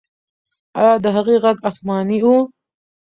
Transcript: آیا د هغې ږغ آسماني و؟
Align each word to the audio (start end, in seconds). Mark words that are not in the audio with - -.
آیا 0.79 0.95
د 1.03 1.05
هغې 1.15 1.35
ږغ 1.43 1.57
آسماني 1.69 2.19
و؟ 2.23 2.27